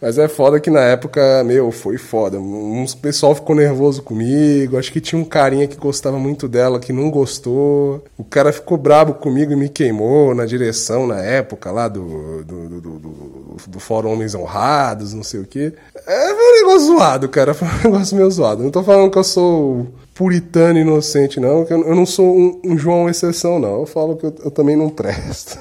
Mas 0.00 0.16
é 0.16 0.28
foda 0.28 0.60
que 0.60 0.70
na 0.70 0.80
época, 0.80 1.42
meu, 1.42 1.72
foi 1.72 1.98
foda. 1.98 2.38
Um 2.38 2.86
pessoal 3.02 3.34
ficou 3.34 3.56
nervoso 3.56 4.00
comigo. 4.00 4.78
Acho 4.78 4.92
que 4.92 5.00
tinha 5.00 5.20
um 5.20 5.24
carinha 5.24 5.66
que 5.66 5.76
gostava 5.76 6.16
muito 6.16 6.46
dela 6.46 6.78
que 6.78 6.92
não 6.92 7.10
gostou. 7.10 8.04
O 8.16 8.22
cara 8.22 8.52
ficou 8.52 8.78
brabo 8.78 9.14
comigo 9.14 9.52
e 9.52 9.56
me 9.56 9.68
queimou 9.68 10.36
na 10.36 10.46
direção 10.46 11.04
na 11.04 11.18
época 11.18 11.72
lá 11.72 11.88
do, 11.88 12.44
do, 12.44 12.68
do, 12.68 12.80
do, 12.80 13.56
do 13.66 13.80
Fórum 13.80 14.12
Homens 14.12 14.36
Honrados, 14.36 15.12
não 15.12 15.24
sei 15.24 15.40
o 15.40 15.44
quê. 15.44 15.72
É 16.06 16.28
foi 16.28 16.52
um 16.52 16.66
negócio 16.66 16.86
zoado, 16.86 17.28
cara. 17.28 17.52
Foi 17.58 17.66
um 17.66 17.92
negócio 17.92 18.16
meio 18.16 18.30
zoado. 18.30 18.62
Não 18.62 18.70
tô 18.70 18.84
falando 18.84 19.10
que 19.10 19.18
eu 19.18 19.24
sou 19.24 19.88
puritano 20.18 20.80
inocente, 20.80 21.38
não. 21.38 21.64
Eu 21.70 21.94
não 21.94 22.04
sou 22.04 22.36
um, 22.36 22.60
um 22.64 22.76
João 22.76 23.08
exceção, 23.08 23.60
não. 23.60 23.80
Eu 23.80 23.86
falo 23.86 24.16
que 24.16 24.26
eu, 24.26 24.34
eu 24.46 24.50
também 24.50 24.74
não 24.74 24.90
presto. 24.90 25.56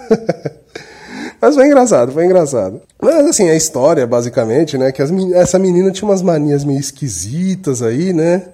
Mas 1.39 1.53
foi 1.53 1.67
engraçado, 1.67 2.11
foi 2.11 2.25
engraçado. 2.25 2.81
Mas 2.99 3.27
assim, 3.27 3.47
a 3.47 3.55
história, 3.55 4.07
basicamente, 4.07 4.75
né? 4.75 4.91
Que 4.91 5.03
as, 5.03 5.11
essa 5.35 5.59
menina 5.59 5.91
tinha 5.91 6.09
umas 6.09 6.23
manias 6.23 6.65
meio 6.65 6.79
esquisitas 6.79 7.83
aí, 7.83 8.11
né? 8.11 8.47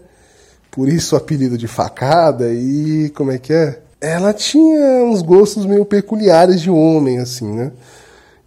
Por 0.69 0.89
isso 0.89 1.15
o 1.15 1.17
apelido 1.17 1.57
de 1.57 1.69
facada 1.69 2.51
e 2.51 3.09
como 3.15 3.31
é 3.31 3.37
que 3.37 3.53
é? 3.53 3.79
Ela 4.01 4.33
tinha 4.33 5.05
uns 5.05 5.21
gostos 5.21 5.65
meio 5.65 5.85
peculiares 5.85 6.59
de 6.59 6.69
homem, 6.69 7.19
assim, 7.19 7.49
né? 7.49 7.71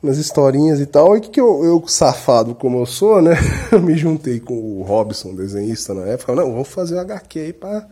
Nas 0.07 0.19
historinhas 0.19 0.81
e 0.81 0.87
tal. 0.87 1.17
E 1.17 1.21
que, 1.21 1.31
que 1.31 1.41
eu, 1.41 1.65
eu, 1.65 1.83
safado 1.87 2.55
como 2.55 2.79
eu 2.79 2.87
sou, 2.87 3.21
né? 3.21 3.37
Eu 3.73 3.83
me 3.83 3.97
juntei 3.97 4.41
com 4.41 4.55
o 4.55 4.83
Robson, 4.83 5.35
desenhista 5.35 5.93
na 5.93 6.03
época. 6.07 6.35
Não, 6.35 6.53
vamos 6.53 6.69
fazer 6.69 6.95
o 6.95 7.01
HQ 7.01 7.39
aí 7.39 7.53
pra 7.53 7.87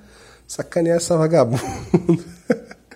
sacanear 0.46 0.96
essa 0.96 1.16
vagabunda. 1.16 1.62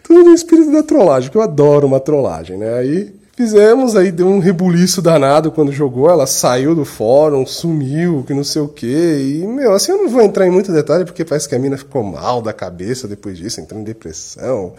Tudo 0.05 0.25
no 0.25 0.35
espírito 0.35 0.73
da 0.73 0.83
trollagem, 0.83 1.31
que 1.31 1.37
eu 1.37 1.43
adoro 1.43 1.87
uma 1.87 2.01
trollagem, 2.01 2.57
né? 2.57 2.79
Aí 2.79 3.19
Fizemos, 3.39 3.95
aí 3.95 4.11
deu 4.11 4.27
um 4.27 4.41
rebuliço 4.41 5.01
danado 5.01 5.53
quando 5.53 5.71
jogou, 5.71 6.11
ela 6.11 6.27
saiu 6.27 6.75
do 6.75 6.85
fórum, 6.85 7.47
sumiu, 7.47 8.25
que 8.27 8.35
não 8.35 8.43
sei 8.43 8.61
o 8.61 8.67
quê. 8.67 9.39
E, 9.41 9.47
meu, 9.47 9.75
assim, 9.75 9.93
eu 9.93 9.99
não 9.99 10.09
vou 10.09 10.23
entrar 10.23 10.45
em 10.45 10.51
muito 10.51 10.73
detalhe, 10.73 11.05
porque 11.05 11.25
parece 11.25 11.49
que 11.49 11.55
a 11.55 11.59
mina 11.59 11.79
ficou 11.79 12.03
mal 12.03 12.43
da 12.43 12.53
cabeça 12.53 13.07
depois 13.07 13.39
disso, 13.39 13.61
entrou 13.61 13.81
em 13.81 13.85
depressão. 13.85 14.73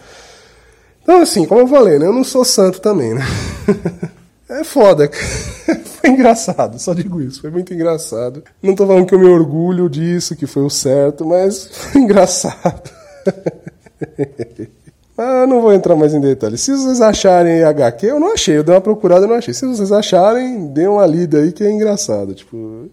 Então, 1.02 1.22
assim, 1.22 1.46
como 1.46 1.62
eu 1.62 1.68
falei, 1.68 1.98
né, 1.98 2.04
eu 2.04 2.12
não 2.12 2.22
sou 2.22 2.44
santo 2.44 2.82
também, 2.82 3.14
né? 3.14 3.22
É 4.50 4.64
foda. 4.64 5.08
foi 6.02 6.10
engraçado, 6.10 6.76
só 6.78 6.92
digo 6.92 7.20
isso. 7.22 7.40
Foi 7.40 7.50
muito 7.50 7.72
engraçado. 7.72 8.42
Não 8.60 8.74
tô 8.74 8.84
falando 8.84 9.06
que 9.06 9.14
eu 9.14 9.18
me 9.18 9.26
orgulho 9.26 9.88
disso, 9.88 10.34
que 10.34 10.46
foi 10.46 10.64
o 10.64 10.70
certo, 10.70 11.24
mas 11.24 11.66
foi 11.70 12.02
engraçado. 12.02 12.90
Ah, 15.22 15.46
não 15.46 15.60
vou 15.60 15.74
entrar 15.74 15.94
mais 15.94 16.14
em 16.14 16.20
detalhes. 16.20 16.62
Se 16.62 16.72
vocês 16.72 16.98
acharem 17.02 17.62
HQ, 17.62 18.06
eu 18.06 18.18
não 18.18 18.32
achei, 18.32 18.56
eu 18.56 18.64
dei 18.64 18.74
uma 18.74 18.80
procurada 18.80 19.26
e 19.26 19.28
não 19.28 19.36
achei. 19.36 19.52
Se 19.52 19.66
vocês 19.66 19.92
acharem, 19.92 20.68
dê 20.68 20.86
uma 20.86 21.04
lida 21.04 21.40
aí 21.40 21.52
que 21.52 21.62
é 21.62 21.70
engraçado. 21.70 22.32
Tipo, 22.32 22.88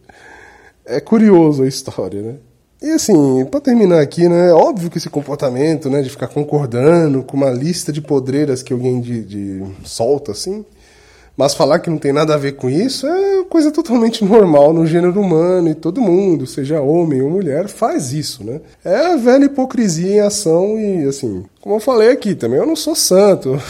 é 0.86 1.00
curioso 1.00 1.64
a 1.64 1.68
história, 1.70 2.22
né? 2.22 2.36
E 2.82 2.92
assim, 2.92 3.46
para 3.46 3.62
terminar 3.62 4.02
aqui, 4.02 4.28
né? 4.28 4.50
É 4.50 4.54
óbvio 4.54 4.90
que 4.90 4.98
esse 4.98 5.10
comportamento, 5.10 5.90
né, 5.90 6.02
de 6.02 6.10
ficar 6.10 6.28
concordando 6.28 7.24
com 7.24 7.38
uma 7.38 7.50
lista 7.50 7.94
de 7.94 8.02
podreiras 8.02 8.62
que 8.62 8.74
alguém 8.74 9.00
de, 9.00 9.24
de 9.24 9.64
solta, 9.86 10.34
assim, 10.34 10.66
mas 11.38 11.54
falar 11.54 11.80
que 11.80 11.90
não 11.90 12.00
tem 12.00 12.12
nada 12.12 12.34
a 12.34 12.38
ver 12.38 12.54
com 12.54 12.68
isso 12.68 13.06
é 13.06 13.44
coisa 13.44 13.72
totalmente 13.72 14.26
normal 14.26 14.74
no 14.74 14.86
gênero 14.86 15.22
humano 15.22 15.70
e 15.70 15.76
todo 15.76 16.02
mundo, 16.02 16.48
seja 16.48 16.82
homem 16.82 17.22
ou 17.22 17.30
mulher, 17.30 17.68
faz 17.68 18.12
isso, 18.12 18.44
né? 18.44 18.60
É 18.84 19.14
a 19.14 19.16
velha 19.16 19.46
hipocrisia 19.46 20.16
em 20.16 20.20
ação 20.20 20.80
e, 20.80 21.06
assim, 21.06 21.46
como 21.68 21.76
eu 21.76 21.82
falei 21.82 22.12
aqui 22.12 22.34
também, 22.34 22.58
eu 22.58 22.66
não 22.66 22.78
sou 22.78 22.96
santo. 22.96 23.62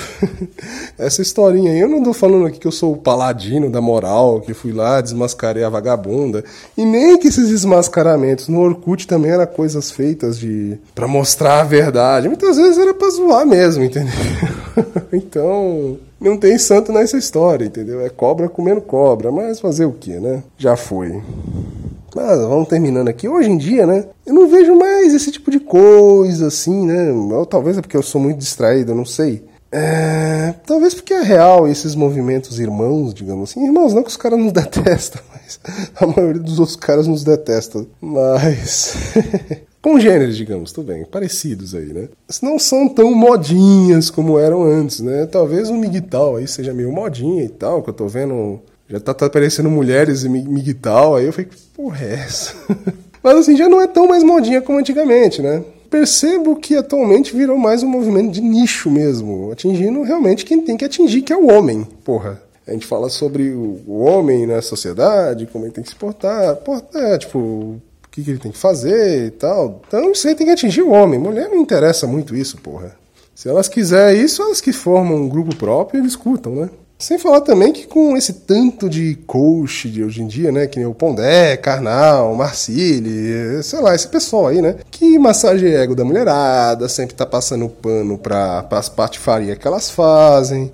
Essa 1.00 1.20
historinha 1.20 1.72
aí, 1.72 1.80
eu 1.80 1.89
não 1.89 2.04
tô 2.04 2.13
falando 2.13 2.46
aqui 2.46 2.60
que 2.60 2.68
eu 2.68 2.72
sou 2.72 2.94
o 2.94 2.98
paladino 2.98 3.72
da 3.72 3.82
moral, 3.82 4.39
que 4.39 4.54
fui 4.54 4.72
lá, 4.72 5.01
desmascarei 5.01 5.63
a 5.63 5.70
vagabunda. 5.70 6.44
E 6.77 6.86
nem 6.86 7.18
que 7.18 7.27
esses 7.27 7.50
desmascaramentos 7.50 8.50
no 8.50 8.60
Orkut 8.60 9.08
também 9.08 9.32
eram 9.32 9.48
coisas 9.48 9.89
feitas 9.89 10.38
de. 10.38 10.77
para 10.94 11.08
mostrar 11.08 11.62
a 11.62 11.63
verdade. 11.63 12.27
Muitas 12.27 12.58
vezes 12.58 12.77
era 12.77 12.94
pra 12.94 13.10
zoar 13.10 13.48
mesmo, 13.48 13.84
entendeu? 13.84 14.13
então 15.12 15.98
não 16.22 16.38
tem 16.38 16.56
santo 16.60 16.94
nessa 16.94 17.18
história, 17.18 17.66
entendeu? 17.66 18.01
É 18.01 18.10
cobra 18.10 18.48
comendo 18.48 18.80
cobra, 18.80 19.32
mas 19.32 19.60
fazer 19.60 19.86
o 19.86 19.92
que, 19.92 20.20
né? 20.20 20.44
Já 20.56 20.75
foi. 20.75 21.20
Mas 22.17 22.39
vamos 22.39 22.67
terminando 22.67 23.09
aqui. 23.09 23.29
Hoje 23.29 23.47
em 23.47 23.57
dia, 23.59 23.86
né? 23.86 24.05
Eu 24.25 24.33
não 24.33 24.47
vejo 24.47 24.75
mais 24.75 25.13
esse 25.13 25.31
tipo 25.31 25.51
de 25.51 25.59
coisa 25.59 26.47
assim, 26.47 26.88
né? 26.88 27.12
Ou 27.12 27.45
talvez 27.45 27.77
é 27.77 27.81
porque 27.81 27.95
eu 27.95 28.01
sou 28.01 28.19
muito 28.19 28.39
distraído, 28.39 28.91
eu 28.91 28.95
não 28.95 29.05
sei. 29.05 29.43
É, 29.71 30.55
talvez 30.65 30.95
porque 30.95 31.13
é 31.13 31.21
real 31.21 31.67
esses 31.67 31.93
movimentos 31.93 32.59
irmãos, 32.59 33.13
digamos 33.13 33.51
assim. 33.51 33.63
Irmãos, 33.63 33.93
não 33.93 34.01
que 34.01 34.09
os 34.09 34.17
caras 34.17 34.39
nos 34.39 34.50
detestam, 34.51 35.21
mas 35.31 35.59
a 35.95 36.07
maioria 36.07 36.41
dos 36.41 36.57
outros 36.57 36.75
caras 36.75 37.05
nos 37.05 37.24
detesta. 37.24 37.86
Mas. 38.01 38.95
congêneres, 39.79 40.36
digamos, 40.36 40.71
tudo 40.71 40.88
bem, 40.88 41.05
parecidos 41.05 41.75
aí, 41.75 41.93
né? 41.93 42.09
Não 42.41 42.57
são 42.57 42.89
tão 42.89 43.13
modinhas 43.13 44.09
como 44.09 44.39
eram 44.39 44.63
antes, 44.63 45.01
né? 45.01 45.27
Talvez 45.27 45.69
o 45.69 45.75
Miguel 45.75 46.36
aí 46.36 46.47
seja 46.47 46.74
meio 46.74 46.91
modinha 46.91 47.43
e 47.43 47.50
tal, 47.50 47.83
que 47.83 47.91
eu 47.91 47.93
tô 47.93 48.07
vendo. 48.07 48.59
Já 48.89 49.00
tá, 49.00 49.13
tá 49.13 49.25
aparecendo 49.25 49.70
mulheres 49.70 50.24
e 50.24 50.29
Miguel, 50.29 51.15
aí 51.15 51.25
eu 51.25 51.34
falei, 51.34 51.50
que 51.50 51.58
porra 51.75 52.06
é 52.06 52.13
essa? 52.13 52.56
Mas 53.22 53.38
assim, 53.38 53.58
já 53.58 53.67
não 53.67 53.82
é 53.82 53.88
tão 53.88 54.08
mais 54.08 54.24
modinha 54.24 54.62
como 54.62 54.79
antigamente, 54.79 55.41
né? 55.41 55.63
Percebo 55.89 56.56
que 56.56 56.75
atualmente 56.75 57.36
virou 57.36 57.58
mais 57.58 57.84
um 57.84 57.88
movimento 57.88 58.32
de 58.32 58.41
nicho 58.41 58.89
mesmo, 58.89 59.51
atingindo 59.51 60.01
realmente 60.03 60.46
quem 60.46 60.62
tem 60.62 60.77
que 60.77 60.86
atingir, 60.86 61.22
que 61.22 61.34
é 61.34 61.38
o 61.38 61.48
homem, 61.48 61.86
porra. 62.03 62.41
A 62.65 62.72
gente 62.72 62.86
fala 62.86 63.10
sobre 63.10 63.50
o 63.51 64.00
homem 64.00 64.46
na 64.46 64.62
sociedade, 64.62 65.48
como 65.51 65.65
ele 65.65 65.72
tem 65.72 65.84
que 65.84 65.89
se 65.89 65.96
portar. 65.96 66.58
Porra, 66.58 66.84
é, 66.96 67.17
tipo, 67.17 67.82
que, 68.12 68.24
que 68.24 68.29
ele 68.29 68.39
tem 68.39 68.51
que 68.51 68.58
fazer 68.58 69.27
e 69.27 69.32
tal. 69.32 69.82
Então 69.88 70.12
isso 70.12 70.27
aí 70.27 70.36
tem 70.36 70.48
que 70.48 70.53
atingir 70.53 70.82
o 70.82 70.91
homem. 70.91 71.17
Mulher 71.17 71.50
não 71.50 71.58
interessa 71.58 72.06
muito 72.06 72.36
isso, 72.36 72.58
porra. 72.58 72.98
Se 73.34 73.48
elas 73.48 73.70
quiserem 73.70 74.22
isso, 74.22 74.41
elas 74.41 74.60
que 74.60 74.74
formam 74.74 75.15
um 75.15 75.29
grupo 75.29 75.56
próprio, 75.56 76.01
eles 76.01 76.12
escutam, 76.12 76.56
né? 76.56 76.70
Sem 77.00 77.20
falar 77.20 77.42
também 77.42 77.72
que 77.72 77.86
com 77.86 78.18
esse 78.18 78.34
tanto 78.34 78.89
de 78.89 79.16
coach 79.27 79.88
de 79.88 80.04
hoje 80.04 80.24
em 80.24 80.27
dia, 80.27 80.51
né? 80.51 80.66
Que 80.66 80.80
nem 80.80 80.88
o 80.88 80.96
Pondé, 80.96 81.56
Karnal, 81.56 82.34
Marcili, 82.34 83.62
sei 83.62 83.80
lá, 83.82 83.94
esse 83.94 84.08
pessoal 84.08 84.48
aí, 84.48 84.63
né? 84.63 84.77
Que 84.89 85.20
massageia 85.20 85.77
ego 85.77 85.94
da 85.96 86.04
mulherada, 86.04 86.89
sempre 86.89 87.16
tá 87.16 87.25
passando 87.25 87.70
pano 87.70 88.18
pra, 88.18 88.63
pras 88.63 88.89
patifarias 88.89 89.60
que 89.60 89.68
elas 89.68 89.92
fazem. 89.92 90.72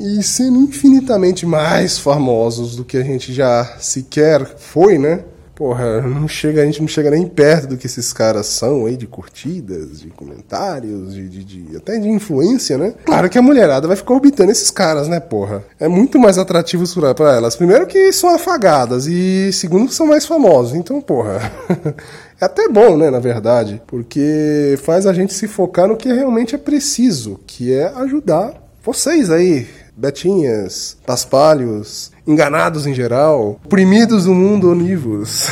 E 0.00 0.22
sendo 0.22 0.58
infinitamente 0.60 1.44
mais 1.44 1.98
famosos 1.98 2.74
do 2.74 2.84
que 2.84 2.96
a 2.96 3.02
gente 3.02 3.34
já 3.34 3.76
sequer 3.78 4.46
foi, 4.56 4.96
né? 4.96 5.24
Porra, 5.58 6.00
não 6.02 6.28
chega, 6.28 6.62
a 6.62 6.64
gente 6.64 6.80
não 6.80 6.86
chega 6.86 7.10
nem 7.10 7.26
perto 7.26 7.66
do 7.66 7.76
que 7.76 7.86
esses 7.86 8.12
caras 8.12 8.46
são 8.46 8.86
aí, 8.86 8.96
de 8.96 9.08
curtidas, 9.08 9.98
de 9.98 10.06
comentários, 10.06 11.12
de, 11.12 11.28
de, 11.28 11.42
de, 11.42 11.76
até 11.76 11.98
de 11.98 12.08
influência, 12.08 12.78
né? 12.78 12.94
Claro 13.04 13.28
que 13.28 13.36
a 13.36 13.42
mulherada 13.42 13.88
vai 13.88 13.96
ficar 13.96 14.14
orbitando 14.14 14.52
esses 14.52 14.70
caras, 14.70 15.08
né, 15.08 15.18
porra? 15.18 15.64
É 15.80 15.88
muito 15.88 16.16
mais 16.16 16.38
atrativo 16.38 16.84
para 17.16 17.34
elas. 17.34 17.56
Primeiro 17.56 17.88
que 17.88 18.12
são 18.12 18.32
afagadas 18.32 19.08
e 19.08 19.52
segundo 19.52 19.88
que 19.88 19.94
são 19.94 20.06
mais 20.06 20.24
famosos. 20.24 20.76
Então, 20.76 21.00
porra. 21.00 21.40
É 22.40 22.44
até 22.44 22.68
bom, 22.68 22.96
né, 22.96 23.10
na 23.10 23.18
verdade, 23.18 23.82
porque 23.84 24.78
faz 24.84 25.06
a 25.06 25.12
gente 25.12 25.34
se 25.34 25.48
focar 25.48 25.88
no 25.88 25.96
que 25.96 26.12
realmente 26.12 26.54
é 26.54 26.58
preciso, 26.58 27.40
que 27.44 27.72
é 27.72 27.92
ajudar 27.96 28.54
vocês 28.80 29.28
aí, 29.28 29.66
betinhas, 29.98 30.96
paspalhos, 31.04 32.12
enganados 32.24 32.86
em 32.86 32.94
geral, 32.94 33.60
oprimidos 33.64 34.26
do 34.26 34.34
mundo 34.34 34.70
onivos. 34.70 35.48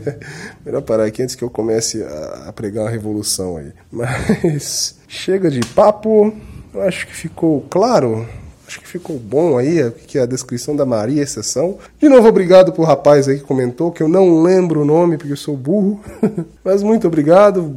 Melhor 0.64 0.80
parar 0.80 1.04
aqui 1.04 1.22
antes 1.22 1.34
que 1.34 1.44
eu 1.44 1.50
comece 1.50 2.02
a 2.46 2.52
pregar 2.52 2.84
uma 2.84 2.90
revolução 2.90 3.58
aí. 3.58 3.72
Mas 3.92 4.96
chega 5.06 5.50
de 5.50 5.60
papo, 5.60 6.34
eu 6.72 6.80
acho 6.80 7.06
que 7.06 7.14
ficou 7.14 7.60
claro 7.68 8.26
Acho 8.74 8.80
que 8.80 8.88
ficou 8.88 9.16
bom 9.16 9.56
aí, 9.56 9.88
que 10.08 10.18
é 10.18 10.22
a 10.22 10.26
descrição 10.26 10.74
da 10.74 10.84
Maria 10.84 11.22
exceção. 11.22 11.78
De 11.96 12.08
novo, 12.08 12.26
obrigado 12.26 12.72
pro 12.72 12.82
rapaz 12.82 13.28
aí 13.28 13.38
que 13.38 13.44
comentou, 13.44 13.92
que 13.92 14.02
eu 14.02 14.08
não 14.08 14.42
lembro 14.42 14.82
o 14.82 14.84
nome 14.84 15.16
porque 15.16 15.32
eu 15.32 15.36
sou 15.36 15.56
burro. 15.56 16.00
Mas 16.64 16.82
muito 16.82 17.06
obrigado. 17.06 17.72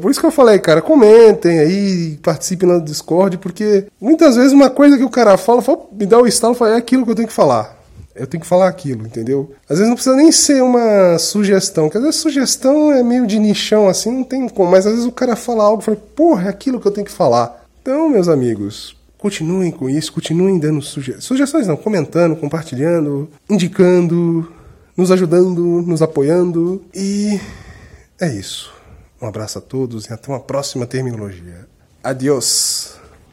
Por 0.00 0.10
isso 0.10 0.18
que 0.18 0.24
eu 0.24 0.30
falei, 0.30 0.58
cara, 0.58 0.80
comentem 0.80 1.58
aí, 1.58 2.18
participem 2.22 2.66
no 2.66 2.82
Discord, 2.82 3.36
porque 3.36 3.84
muitas 4.00 4.34
vezes 4.34 4.52
uma 4.52 4.70
coisa 4.70 4.96
que 4.96 5.04
o 5.04 5.10
cara 5.10 5.36
fala, 5.36 5.60
fala 5.60 5.80
me 5.92 6.06
dá 6.06 6.18
o 6.18 6.26
estalo, 6.26 6.54
fala, 6.54 6.72
é 6.72 6.76
aquilo 6.78 7.04
que 7.04 7.10
eu 7.10 7.16
tenho 7.16 7.28
que 7.28 7.34
falar. 7.34 7.78
Eu 8.14 8.26
tenho 8.26 8.40
que 8.40 8.48
falar 8.48 8.68
aquilo, 8.68 9.06
entendeu? 9.06 9.52
Às 9.68 9.76
vezes 9.76 9.88
não 9.88 9.94
precisa 9.94 10.16
nem 10.16 10.32
ser 10.32 10.62
uma 10.62 11.18
sugestão, 11.18 11.84
porque 11.84 11.98
às 11.98 12.04
vezes 12.04 12.18
sugestão 12.18 12.90
é 12.90 13.02
meio 13.02 13.26
de 13.26 13.38
nichão 13.38 13.88
assim, 13.88 14.10
não 14.10 14.24
tem 14.24 14.48
como, 14.48 14.70
mas 14.70 14.86
às 14.86 14.92
vezes 14.92 15.06
o 15.06 15.12
cara 15.12 15.36
fala 15.36 15.64
algo 15.64 15.82
e 15.82 15.84
fala, 15.84 15.98
porra, 16.16 16.46
é 16.46 16.48
aquilo 16.48 16.80
que 16.80 16.88
eu 16.88 16.92
tenho 16.92 17.06
que 17.06 17.12
falar. 17.12 17.60
Então, 17.82 18.08
meus 18.08 18.28
amigos, 18.28 18.94
Continuem 19.20 19.70
com 19.70 19.88
isso, 19.88 20.12
continuem 20.12 20.58
dando 20.58 20.80
suge 20.80 21.20
sugestões, 21.20 21.66
não, 21.66 21.76
comentando, 21.76 22.34
compartilhando, 22.34 23.28
indicando, 23.50 24.50
nos 24.96 25.10
ajudando, 25.10 25.82
nos 25.82 26.00
apoiando. 26.00 26.82
E 26.94 27.38
é 28.18 28.34
isso. 28.34 28.72
Um 29.20 29.26
abraço 29.26 29.58
a 29.58 29.60
todos 29.60 30.06
e 30.06 30.12
até 30.12 30.28
uma 30.32 30.40
próxima 30.40 30.86
terminologia. 30.86 31.68
Adiós! 32.02 32.99